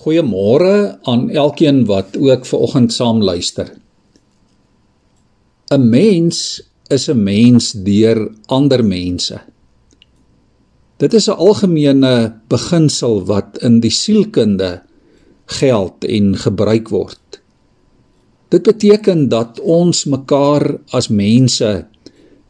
[0.00, 3.68] Goeiemôre aan elkeen wat ook ver oggend saam luister.
[5.68, 9.40] 'n Mens is 'n mens deur ander mense.
[10.96, 14.82] Dit is 'n algemene beginsel wat in die sielkunde
[15.44, 17.40] geld en gebruik word.
[18.48, 21.86] Dit beteken dat ons mekaar as mense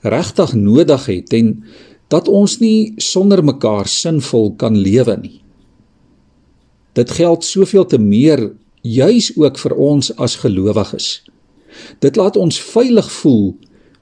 [0.00, 1.64] regtig nodig het en
[2.08, 5.43] dat ons nie sonder mekaar sinvol kan lewe nie.
[6.94, 8.52] Dit geld soveel te meer
[8.82, 11.22] juis ook vir ons as gelowiges.
[12.04, 13.54] Dit laat ons veilig voel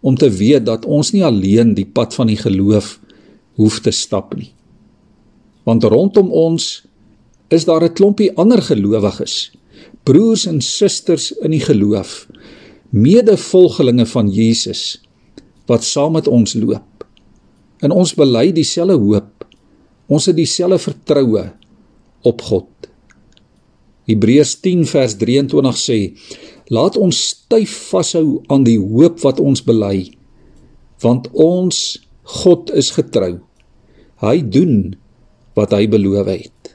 [0.00, 2.96] om te weet dat ons nie alleen die pad van die geloof
[3.60, 4.50] hoef te stap nie.
[5.68, 6.82] Want rondom ons
[7.50, 9.52] is daar 'n klompie ander gelowiges,
[10.02, 12.26] broers en susters in die geloof,
[12.90, 15.00] medevolgelinge van Jesus
[15.66, 17.04] wat saam met ons loop.
[17.80, 19.44] En ons bely dieselfde hoop.
[20.06, 21.52] Ons het dieselfde vertroue
[22.22, 22.69] op God.
[24.10, 25.98] Hebreërs 10 vers 23 sê:
[26.70, 30.10] Laat ons styf vashou aan die hoop wat ons bely,
[31.02, 32.00] want ons
[32.42, 33.40] God is getrou.
[34.22, 34.92] Hy doen
[35.58, 36.74] wat hy beloof het.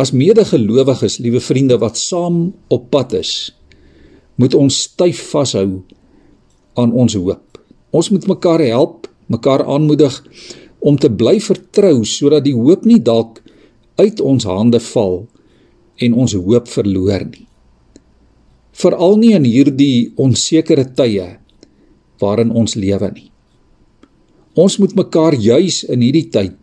[0.00, 3.52] As medegelowiges, liewe vriende wat saam op pad is,
[4.40, 5.84] moet ons styf vashou
[6.80, 7.60] aan ons hoop.
[7.94, 10.16] Ons moet mekaar help, mekaar aanmoedig
[10.84, 13.38] om te bly vertrou sodat die hoop nie dalk
[14.00, 15.22] uit ons hande val
[16.02, 17.46] en ons hoop verloor nie.
[18.74, 21.36] Veral nie in hierdie onsekere tye
[22.22, 23.30] waarin ons lewe nie.
[24.58, 26.58] Ons moet mekaar juis in hierdie tyd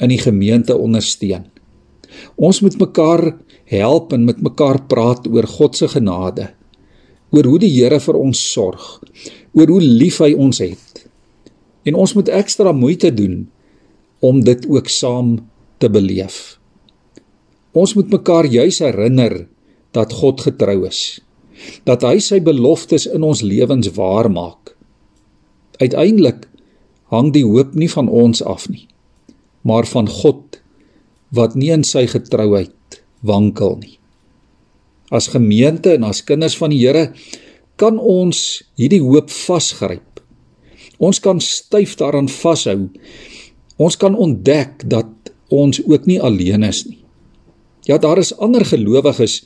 [0.00, 1.46] in die gemeente ondersteun.
[2.40, 3.24] Ons moet mekaar
[3.70, 6.48] help en met mekaar praat oor God se genade,
[7.30, 8.86] oor hoe die Here vir ons sorg,
[9.54, 11.04] oor hoe lief hy ons het.
[11.86, 13.44] En ons moet ekstra moeite doen
[14.20, 15.38] om dit ook saam
[15.80, 16.59] te beleef.
[17.72, 19.44] Ons moet mekaar juis herinner
[19.94, 21.20] dat God getrou is.
[21.86, 24.74] Dat hy sy beloftes in ons lewens waar maak.
[25.78, 26.48] Uiteindelik
[27.14, 28.86] hang die hoop nie van ons af nie,
[29.62, 30.60] maar van God
[31.34, 33.96] wat nie in sy getrouheid wankel nie.
[35.10, 37.10] As gemeente en as kinders van die Here
[37.80, 40.22] kan ons hierdie hoop vasgryp.
[41.00, 42.90] Ons kan styf daaraan vashou.
[43.80, 46.99] Ons kan ontdek dat ons ook nie alleen is nie.
[47.88, 49.44] Ja, daar is ander gelowiges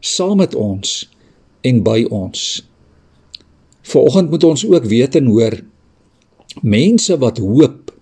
[0.00, 1.08] saam met ons
[1.60, 2.62] en by ons.
[3.82, 5.60] Vanoggend moet ons ook weet en hoor
[6.62, 7.92] mense wat hoop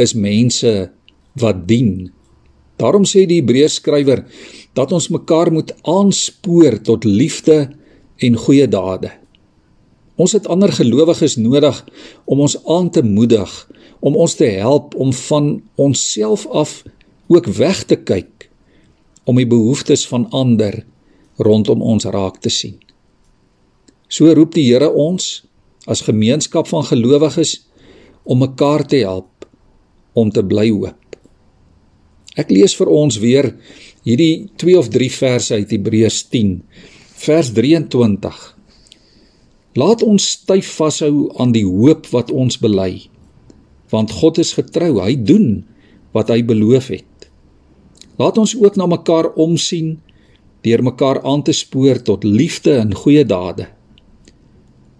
[0.00, 0.90] is mense
[1.36, 2.08] wat dien.
[2.78, 4.24] Daarom sê die Hebreërs skrywer
[4.78, 7.66] dat ons mekaar moet aanspoor tot liefde
[8.16, 9.10] en goeie dade.
[10.16, 11.84] Ons het ander gelowiges nodig
[12.24, 13.50] om ons aan te moedig,
[14.00, 16.82] om ons te help om van onsself af
[17.28, 18.47] ook weg te kyk
[19.28, 20.80] om die behoeftes van ander
[21.44, 22.78] rondom ons raak te sien.
[24.08, 25.42] So roep die Here ons
[25.88, 27.58] as gemeenskap van gelowiges
[28.24, 29.46] om mekaar te help
[30.16, 30.96] om te bly hoop.
[32.38, 33.50] Ek lees vir ons weer
[34.06, 36.54] hierdie 2 of 3 verse uit Hebreërs 10
[37.18, 38.40] vers 23.
[39.78, 43.08] Laat ons styf vashou aan die hoop wat ons bely
[43.88, 45.62] want God is getrou, hy doen
[46.12, 47.07] wat hy beloof het.
[48.18, 49.98] Laat ons ook na mekaar omsien
[50.66, 53.68] deur mekaar aan te spoor tot liefde en goeie dade.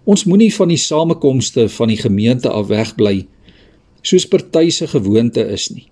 [0.07, 3.27] Ons moenie van die samekomste van die gemeente af wegbly
[4.01, 5.89] soos party se gewoonte is nie.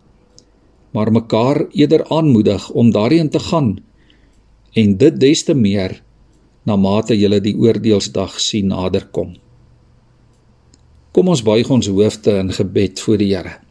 [0.96, 3.76] Maar mekaar eerder aanmoedig om daarheen te gaan
[4.74, 6.00] en dit des te meer
[6.64, 9.36] na mate jy die oordeelsdag sien naderkom.
[11.12, 13.67] Kom ons buig ons hoofde in gebed voor die Here.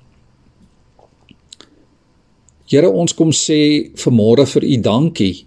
[2.66, 5.46] Here ons kom sê vanmôre vir u dankie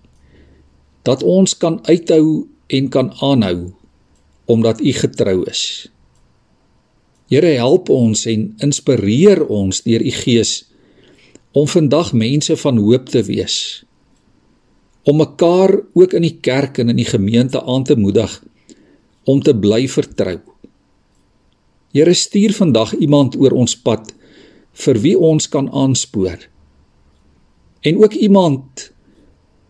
[1.03, 3.73] dat ons kan uithou en kan aanhou
[4.49, 5.89] omdat u getrou is.
[7.29, 10.53] Here help ons en inspireer ons deur u gees
[11.51, 13.55] om vandag mense van hoop te wees.
[15.03, 18.31] Om mekaar ook in die kerk en in die gemeente aan te moedig
[19.29, 20.39] om te bly vertrou.
[21.93, 24.13] Here stuur vandag iemand oor ons pad
[24.85, 26.47] vir wie ons kan aanspoor
[27.81, 28.91] en ook iemand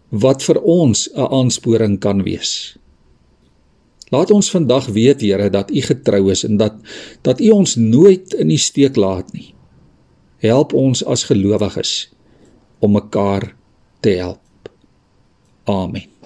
[0.09, 2.77] wat vir ons 'n aansporing kan wees.
[4.09, 6.73] Laat ons vandag weet Here dat U getrou is en dat
[7.21, 9.53] dat U ons nooit in die steek laat nie.
[10.37, 12.09] Help ons as gelowiges
[12.79, 13.55] om mekaar
[13.99, 14.71] te help.
[15.63, 16.18] Amen.